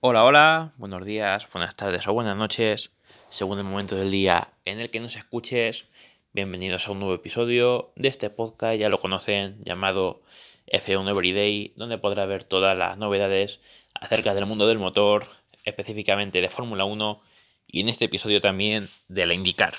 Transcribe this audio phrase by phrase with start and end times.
[0.00, 2.92] Hola, hola, buenos días, buenas tardes o buenas noches,
[3.30, 5.86] según el momento del día en el que nos escuches.
[6.32, 10.22] Bienvenidos a un nuevo episodio de este podcast, ya lo conocen, llamado
[10.68, 13.58] F1 Everyday, donde podrá ver todas las novedades
[13.92, 15.26] acerca del mundo del motor,
[15.64, 17.20] específicamente de Fórmula 1
[17.66, 19.74] y en este episodio también de la IndyCar.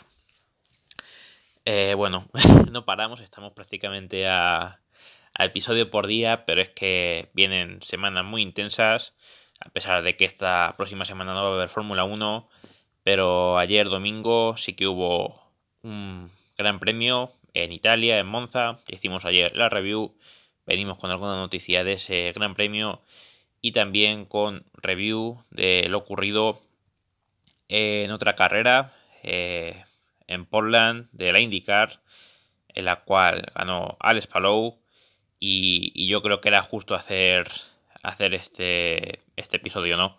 [1.63, 2.27] Eh, bueno,
[2.73, 4.81] no paramos, estamos prácticamente a,
[5.33, 9.13] a episodio por día, pero es que vienen semanas muy intensas
[9.59, 12.49] a pesar de que esta próxima semana no va a haber Fórmula 1,
[13.03, 15.41] pero ayer domingo sí que hubo
[15.81, 20.15] un gran premio en Italia, en Monza, hicimos ayer la review,
[20.65, 23.01] venimos con alguna noticia de ese gran premio
[23.61, 26.61] y también con review de lo ocurrido
[27.67, 29.83] en otra carrera eh,
[30.27, 32.01] en Portland de la IndyCar,
[32.69, 34.79] en la cual ganó Alex Palou
[35.39, 37.49] y, y yo creo que era justo hacer
[38.03, 40.17] hacer este, este episodio, ¿no?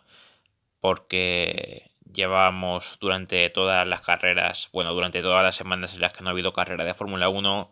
[0.80, 6.30] Porque llevamos durante todas las carreras, bueno, durante todas las semanas en las que no
[6.30, 7.70] ha habido carrera de Fórmula 1,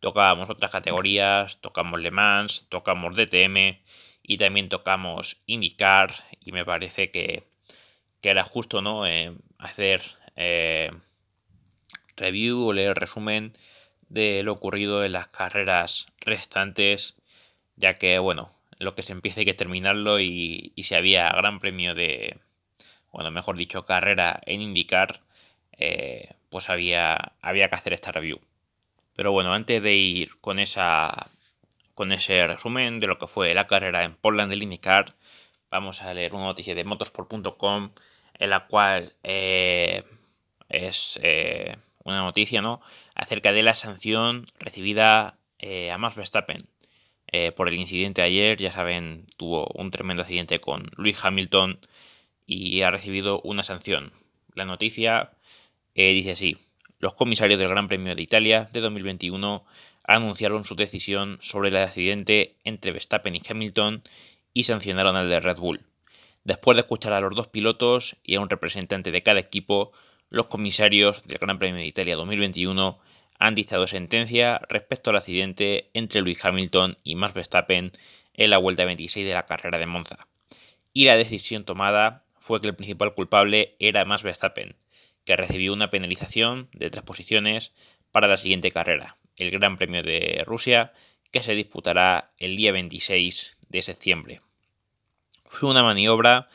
[0.00, 3.80] tocábamos otras categorías, tocamos Le Mans, tocamos DTM
[4.22, 7.48] y también tocamos IndyCar y me parece que,
[8.20, 9.06] que era justo, ¿no?
[9.06, 10.02] Eh, hacer
[10.36, 10.90] eh,
[12.16, 13.56] review o leer resumen
[14.08, 17.16] de lo ocurrido en las carreras restantes,
[17.76, 21.94] ya que, bueno, lo que se empieza hay que terminarlo y, si había gran premio
[21.94, 22.40] de,
[23.12, 25.22] bueno, mejor dicho, carrera en indicar,
[25.72, 28.40] eh, pues había, había que hacer esta review.
[29.14, 31.30] Pero bueno, antes de ir con esa
[31.94, 35.14] con ese resumen de lo que fue la carrera en Portland del IndyCar,
[35.70, 37.92] vamos a leer una noticia de motorsport.com
[38.38, 40.04] en la cual eh,
[40.70, 42.80] es eh, una noticia ¿no?
[43.14, 45.38] acerca de la sanción recibida
[45.92, 46.69] a Max Verstappen
[47.32, 48.58] eh, por el incidente ayer.
[48.58, 51.78] Ya saben, tuvo un tremendo accidente con Luis Hamilton
[52.46, 54.12] y ha recibido una sanción.
[54.54, 55.32] La noticia
[55.94, 56.56] eh, dice así.
[56.98, 59.64] Los comisarios del Gran Premio de Italia de 2021
[60.04, 64.02] anunciaron su decisión sobre el accidente entre Verstappen y Hamilton
[64.52, 65.86] y sancionaron al de Red Bull.
[66.44, 69.92] Después de escuchar a los dos pilotos y a un representante de cada equipo,
[70.30, 72.98] los comisarios del Gran Premio de Italia 2021
[73.40, 77.90] han dictado sentencia respecto al accidente entre Lewis Hamilton y Max Verstappen
[78.34, 80.28] en la vuelta 26 de la carrera de Monza.
[80.92, 84.76] Y la decisión tomada fue que el principal culpable era Max Verstappen,
[85.24, 87.72] que recibió una penalización de tres posiciones
[88.12, 90.92] para la siguiente carrera, el Gran Premio de Rusia,
[91.30, 94.42] que se disputará el día 26 de septiembre.
[95.44, 96.48] Fue una maniobra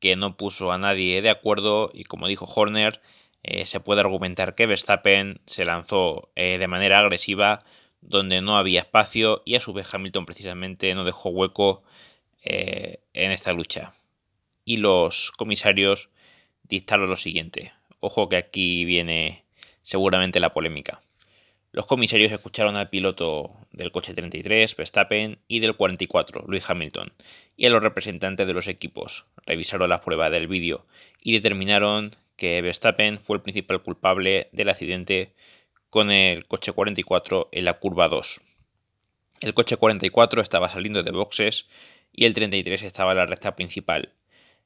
[0.00, 3.00] que no puso a nadie de acuerdo y como dijo Horner,
[3.44, 7.62] eh, se puede argumentar que Verstappen se lanzó eh, de manera agresiva
[8.00, 11.82] donde no había espacio y a su vez Hamilton precisamente no dejó hueco
[12.42, 13.92] eh, en esta lucha.
[14.64, 16.08] Y los comisarios
[16.62, 17.74] dictaron lo siguiente.
[18.00, 19.44] Ojo que aquí viene
[19.82, 21.02] seguramente la polémica.
[21.70, 27.12] Los comisarios escucharon al piloto del coche 33, Verstappen, y del 44, Lewis Hamilton,
[27.56, 29.26] y a los representantes de los equipos.
[29.44, 30.86] Revisaron las pruebas del vídeo
[31.20, 35.34] y determinaron que Verstappen fue el principal culpable del accidente
[35.90, 38.40] con el coche 44 en la curva 2.
[39.40, 41.66] El coche 44 estaba saliendo de boxes
[42.12, 44.12] y el 33 estaba en la recta principal.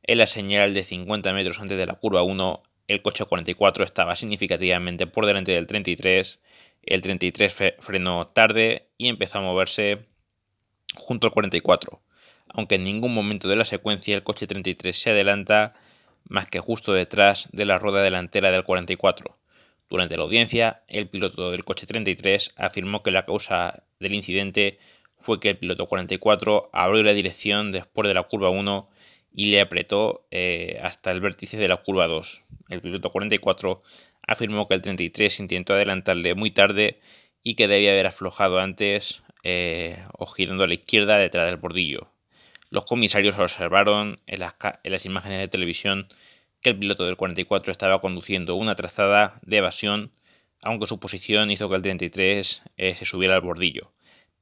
[0.03, 4.17] En la señal de 50 metros antes de la curva 1, el coche 44 estaba
[4.17, 6.41] significativamente por delante del 33.
[6.83, 10.07] El 33 frenó tarde y empezó a moverse
[10.95, 12.01] junto al 44.
[12.49, 15.73] Aunque en ningún momento de la secuencia el coche 33 se adelanta
[16.29, 19.37] más que justo detrás de la rueda delantera del 44.
[19.89, 24.79] Durante la audiencia, el piloto del coche 33 afirmó que la causa del incidente
[25.17, 28.89] fue que el piloto 44 abrió la dirección después de la curva 1
[29.33, 32.43] y le apretó eh, hasta el vértice de la curva 2.
[32.69, 33.83] El piloto 44
[34.27, 37.01] afirmó que el 33 intentó adelantarle muy tarde
[37.43, 42.11] y que debía haber aflojado antes eh, o girando a la izquierda detrás del bordillo.
[42.71, 46.07] Los comisarios observaron en las, imágenes de televisión
[46.61, 50.13] que el piloto del 44 estaba conduciendo una trazada de evasión,
[50.61, 53.91] aunque su posición hizo que el 33 eh, se subiera al bordillo.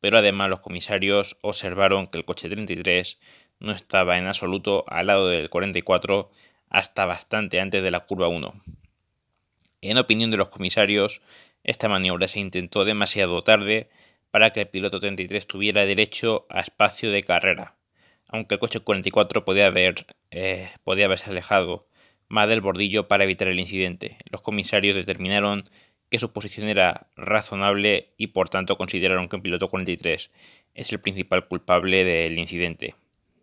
[0.00, 3.20] Pero además los comisarios observaron que el coche 33
[3.60, 6.28] no estaba en absoluto al lado del 44
[6.68, 8.54] hasta bastante antes de la curva 1.
[9.82, 11.22] En opinión de los comisarios,
[11.62, 13.88] esta maniobra se intentó demasiado tarde
[14.32, 17.76] para que el piloto 33 tuviera derecho a espacio de carrera
[18.28, 21.84] aunque el coche 44 podía, haber, eh, haberse alejado
[22.28, 24.16] más del bordillo para evitar el incidente.
[24.30, 25.64] Los comisarios determinaron
[26.10, 30.30] que su posición era razonable y por tanto consideraron que el piloto 43
[30.74, 32.94] es el principal culpable del incidente.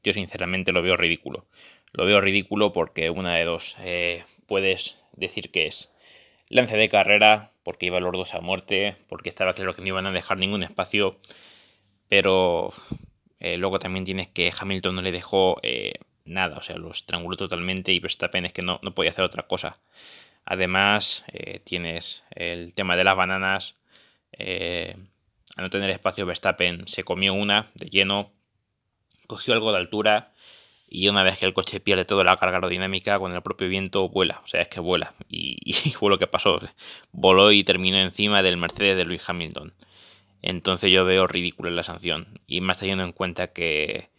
[0.04, 1.46] Yo sinceramente lo veo ridículo.
[1.94, 3.78] lo veo ridículo porque una de dos.
[3.82, 5.92] Eh, puedes decir que es
[6.50, 10.08] lance de carrera, porque iba los dos a muerte, porque estaba claro que no iban
[10.08, 11.18] a dejar ningún espacio,
[12.10, 12.72] pero
[13.44, 15.94] eh, luego también tienes que Hamilton no le dejó eh,
[16.26, 19.44] nada, o sea, lo estranguló totalmente y Verstappen es que no, no podía hacer otra
[19.44, 19.80] cosa.
[20.46, 21.24] Además,
[21.64, 23.76] tienes el tema de las bananas.
[24.38, 28.32] al no tener espacio, Verstappen se comió una de lleno,
[29.28, 30.34] cogió algo de altura
[30.94, 34.10] y una vez que el coche pierde toda la carga aerodinámica con el propio viento
[34.10, 35.16] vuela, o sea, es que vuela.
[35.28, 36.60] Y, fue lo que pasó.
[37.12, 39.74] Voló y terminó encima del Mercedes de Lewis Hamilton.
[40.44, 42.40] Entonces yo veo ridículo la sanción.
[42.48, 44.10] Y más teniendo en cuenta que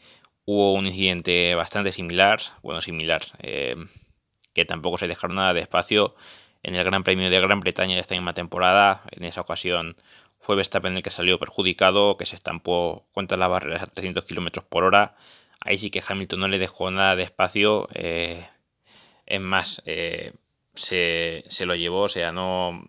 [0.44, 3.76] hubo un incidente bastante similar, bueno, similar, eh,
[4.54, 6.16] que tampoco se dejaron nada de espacio
[6.64, 9.02] en el Gran Premio de Gran Bretaña de esta misma temporada.
[9.12, 9.96] En esa ocasión
[10.40, 14.62] fue Verstappen el que salió perjudicado, que se estampó contra las barreras a 300 km
[14.64, 15.14] por hora
[15.64, 17.88] Ahí sí que Hamilton no le dejó nada de espacio.
[17.94, 18.46] Eh,
[19.26, 20.32] es más, eh,
[20.74, 22.86] se, lo llevó, o sea, no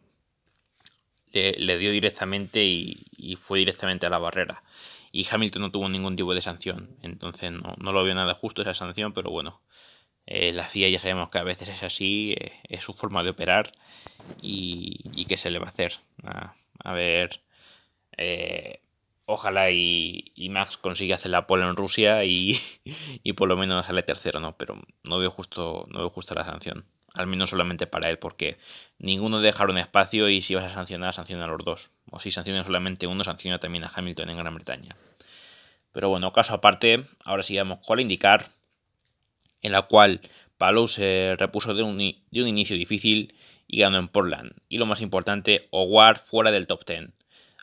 [1.58, 4.64] le, dio directamente y, fue directamente a la barrera.
[5.12, 6.96] Y Hamilton no tuvo ningún tipo de sanción.
[7.02, 9.62] Entonces no, lo veo nada justo esa sanción, pero bueno.
[10.28, 13.72] Eh, la FIA ya sabemos que a veces es así, es su forma de operar
[14.42, 15.94] y, y qué se le va a hacer.
[16.84, 17.42] a ver,
[19.26, 22.58] ojalá y, Max consiga hacer la pole en Rusia y,
[23.36, 24.58] por lo menos sale tercero, ¿no?
[24.58, 26.86] Pero no veo justo, no veo justa la sanción.
[27.18, 28.58] Al menos solamente para él, porque
[29.00, 31.90] ninguno dejaron espacio y si vas a sancionar, sanciona a los dos.
[32.12, 34.96] O si sanciona solamente uno, sanciona también a Hamilton en Gran Bretaña.
[35.92, 38.50] Pero bueno, caso aparte, ahora sigamos con la indicar,
[39.62, 40.20] en la cual
[40.58, 43.34] Palou se repuso de un, de un inicio difícil
[43.68, 44.52] y ganó en Portland.
[44.68, 47.10] Y lo más importante, Howard fuera del top 10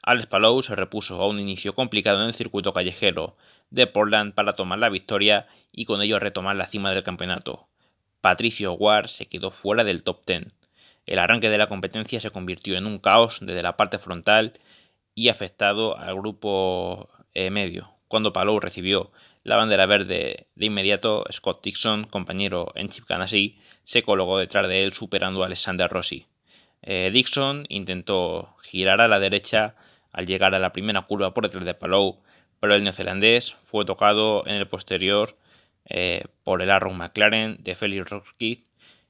[0.04, 3.36] Alex Palou se repuso a un inicio complicado en el circuito callejero
[3.70, 7.68] de Portland para tomar la victoria y con ello retomar la cima del campeonato.
[8.22, 10.46] Patricio Ward se quedó fuera del top 10.
[11.06, 14.52] El arranque de la competencia se convirtió en un caos desde la parte frontal
[15.16, 17.92] y afectado al grupo eh, medio.
[18.06, 19.10] Cuando Palou recibió
[19.42, 24.84] la bandera verde de inmediato, Scott Dixon, compañero en Chip Ganassi, se colocó detrás de
[24.84, 26.26] él superando a Alexander Rossi.
[26.82, 29.74] Eh, Dixon intentó girar a la derecha
[30.12, 32.22] al llegar a la primera curva por detrás de Palou,
[32.60, 35.36] pero el neozelandés fue tocado en el posterior
[35.86, 38.64] eh, por el Arrow McLaren de Felix Roski,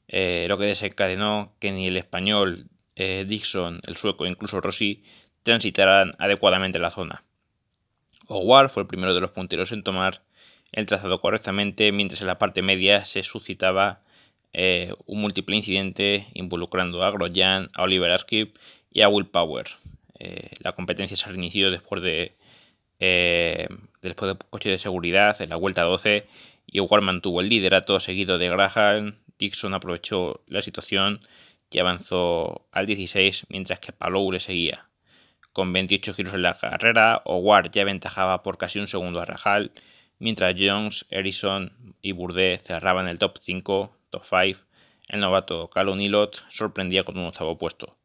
[0.08, 2.66] eh, lo que desencadenó que ni el español
[2.96, 5.02] eh, Dixon, el sueco e incluso Rossi
[5.42, 7.24] transitaran adecuadamente la zona.
[8.28, 10.22] Howard fue el primero de los punteros en tomar
[10.72, 14.00] el trazado correctamente, mientras en la parte media se suscitaba
[15.06, 18.56] un múltiple incidente involucrando a Grosjean, a Oliver Askip
[18.90, 19.66] y a Will Power.
[20.60, 22.36] La competencia se reinició después de
[23.04, 23.66] eh,
[24.00, 26.24] después del coche de seguridad en la vuelta 12
[26.66, 29.18] y Howard mantuvo el liderato seguido de Graham.
[29.40, 31.20] Dixon aprovechó la situación
[31.68, 34.88] y avanzó al 16 mientras que Palou le seguía.
[35.52, 39.72] Con 28 giros en la carrera, Howard ya aventajaba por casi un segundo a Rajal,
[40.20, 41.72] mientras Jones, Harrison
[42.02, 44.60] y Bourdais cerraban el top 5, top 5.
[45.08, 47.98] El novato Calum Nilot sorprendía con un octavo puesto.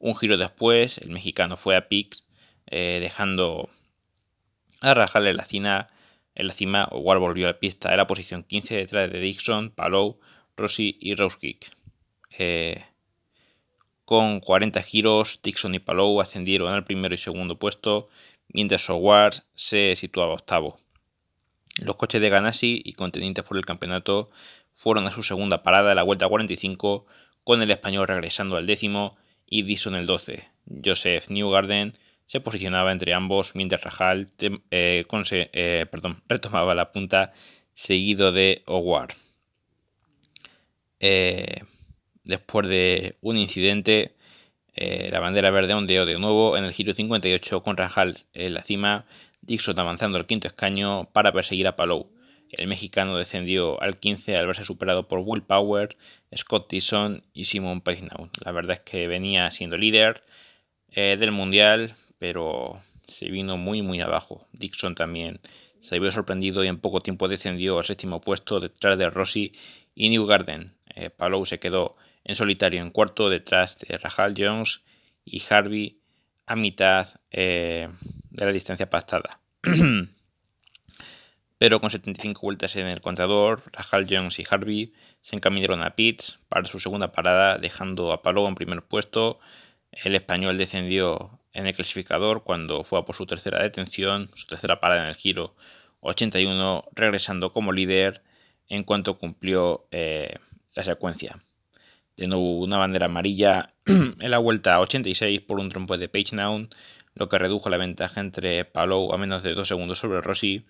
[0.00, 2.24] Un giro después, el mexicano fue a Pix,
[2.66, 3.70] eh, dejando
[4.80, 5.88] a rajarle la cima.
[6.34, 9.70] En la cima, Howard volvió a la pista de la posición 15 detrás de Dixon,
[9.70, 10.20] Palou,
[10.56, 11.70] Rossi y Rauskick.
[12.38, 12.84] Eh,
[14.04, 18.08] con 40 giros, Dixon y Palou ascendieron al primero y segundo puesto,
[18.48, 20.78] mientras Howard se situaba octavo.
[21.78, 24.30] Los coches de Ganassi y contendientes por el campeonato
[24.72, 27.06] fueron a su segunda parada en la vuelta 45,
[27.44, 30.48] con el español regresando al décimo y Dixon el 12.
[30.84, 31.92] Joseph Newgarden
[32.30, 35.86] se posicionaba entre ambos mientras Rajal eh, eh,
[36.28, 37.30] retomaba la punta
[37.72, 39.14] seguido de Howard.
[41.00, 41.64] Eh,
[42.22, 44.14] después de un incidente,
[44.76, 49.06] la bandera verde ondeó de nuevo en el giro 58 con Rajal en la cima,
[49.40, 52.12] Dixon avanzando al quinto escaño para perseguir a Palou.
[52.52, 55.96] El mexicano descendió al 15 al verse superado por Will Power,
[56.36, 58.28] Scott Tyson y Simon Pagenaud.
[58.44, 60.22] La verdad es que venía siendo líder
[60.92, 64.46] eh, del mundial, pero se vino muy muy abajo.
[64.52, 65.40] Dixon también
[65.80, 69.52] se vio sorprendido y en poco tiempo descendió al séptimo puesto detrás de Rossi
[69.94, 70.74] y Newgarden.
[70.94, 74.82] Eh, Palou se quedó en solitario en cuarto detrás de Rahal Jones
[75.24, 75.98] y Harvey
[76.46, 77.88] a mitad eh,
[78.30, 79.40] de la distancia pastada.
[81.58, 86.38] pero con 75 vueltas en el contador, Rahal Jones y Harvey se encaminaron a pits
[86.48, 89.40] para su segunda parada, dejando a Palou en primer puesto.
[89.92, 94.80] El español descendió en el clasificador cuando fue a por su tercera detención, su tercera
[94.80, 95.56] parada en el giro
[96.00, 98.22] 81, regresando como líder
[98.68, 100.34] en cuanto cumplió eh,
[100.74, 101.40] la secuencia.
[102.16, 106.70] De nuevo, una bandera amarilla en la vuelta 86 por un trompo de Page Noun,
[107.14, 110.66] lo que redujo la ventaja entre Palou a menos de 2 segundos sobre Rossi.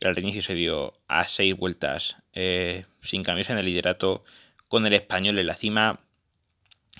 [0.00, 4.24] El reinicio se dio a 6 vueltas eh, sin cambios en el liderato,
[4.68, 6.00] con el español en la cima,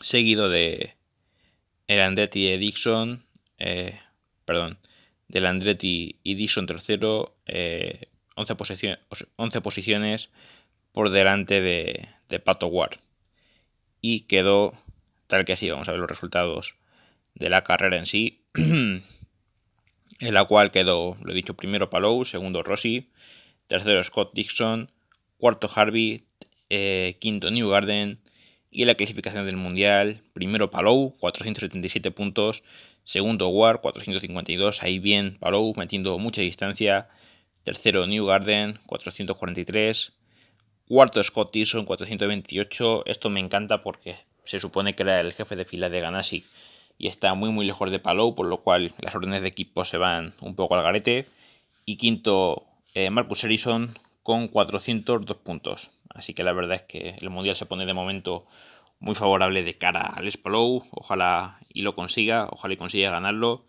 [0.00, 0.95] seguido de
[1.86, 3.24] el Andretti y Dixon,
[3.58, 3.98] eh,
[4.44, 4.78] perdón,
[5.28, 7.36] del Andretti y Dixon tercero,
[8.36, 8.56] 11,
[9.36, 10.30] 11, posiciones
[10.92, 12.98] por delante de, de Pato Ward
[14.00, 14.72] y quedó
[15.26, 15.68] tal que así.
[15.70, 16.76] Vamos a ver los resultados
[17.34, 18.42] de la carrera en sí.
[20.20, 23.10] en la cual quedó, lo he dicho, primero Palou, segundo Rossi,
[23.66, 24.90] tercero Scott Dixon,
[25.36, 26.26] cuarto Harvey,
[26.70, 28.20] eh, quinto New Garden
[28.70, 32.62] y la clasificación del mundial, primero Palou, 477 puntos,
[33.04, 37.08] segundo Ward, 452, ahí bien Palou metiendo mucha distancia,
[37.64, 40.12] tercero New Garden, 443,
[40.88, 43.06] Cuarto Scott Dixon 428.
[43.06, 46.44] Esto me encanta porque se supone que era el jefe de fila de Ganassi
[46.96, 49.96] y está muy muy lejos de Palou, por lo cual las órdenes de equipo se
[49.96, 51.26] van un poco al garete.
[51.84, 53.92] Y quinto eh, Marcus Harrison
[54.26, 55.92] con 402 puntos.
[56.10, 58.44] Así que la verdad es que el mundial se pone de momento
[58.98, 60.82] muy favorable de cara al Palou.
[60.90, 63.64] Ojalá y lo consiga, ojalá y consiga ganarlo.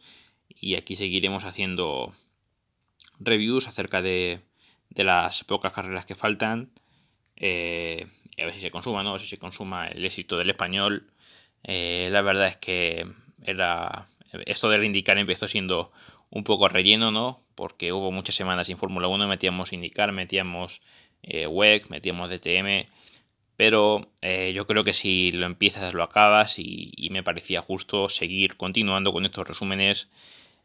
[0.50, 2.12] Y aquí seguiremos haciendo
[3.20, 4.42] reviews acerca de,
[4.90, 6.72] de las pocas carreras que faltan
[7.36, 8.08] eh,
[8.40, 9.20] a ver si se consuma, ¿no?
[9.20, 11.06] si se consuma el éxito del español.
[11.66, 13.06] Eh, la verdad es que
[13.44, 14.08] era.
[14.48, 15.92] Esto de indicar empezó siendo
[16.32, 17.40] un poco relleno, ¿no?
[17.58, 20.82] Porque hubo muchas semanas sin Fórmula 1, metíamos indicar, metíamos
[21.24, 22.88] eh, WEC, metíamos DTM.
[23.58, 28.56] Pero eh, yo creo que si lo empiezas, lo acabas y, me parecía justo seguir
[28.56, 30.08] continuando con estos resúmenes.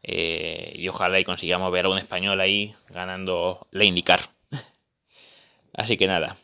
[0.03, 4.21] y ojalá y consigamos ver a un español ahí ganando la indicar.
[5.73, 6.37] Así que nada,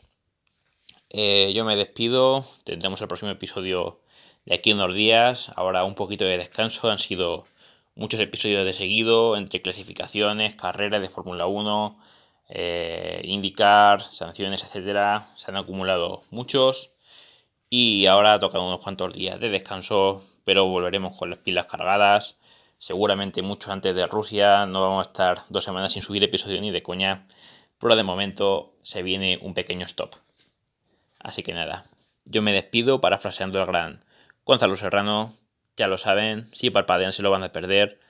[1.10, 2.46] eh, yo me despido.
[2.64, 4.02] Tendremos el próximo episodio
[4.46, 5.52] de aquí unos días.
[5.56, 6.90] Ahora un poquito de descanso.
[6.90, 7.46] Han sido
[7.96, 11.98] muchos episodios de seguido entre clasificaciones, carreras de Fórmula 1,
[12.50, 15.28] eh, indicar, sanciones, etcétera.
[15.36, 16.92] Se han acumulado muchos.
[17.70, 22.38] Y ahora tocan unos cuantos días de descanso, pero volveremos con las pilas cargadas.
[22.80, 24.66] Seguramente mucho antes de Rusia.
[24.66, 27.28] No vamos a estar dos semanas sin subir episodio ni de coña.
[27.80, 30.16] Pero de momento se viene un pequeño stop.
[31.20, 31.86] Así que nada,
[32.26, 34.06] yo me despido parafraseando al gran
[34.46, 35.32] Gonzalo Serrano.
[35.80, 38.02] Ya lo saben, si parpadean se lo van a perder,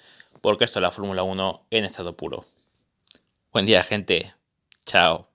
[0.41, 2.43] porque esto es la Fórmula 1 en estado puro.
[3.51, 4.33] Buen día, gente.
[4.87, 5.28] Chao.